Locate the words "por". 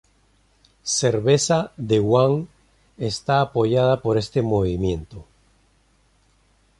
4.01-4.17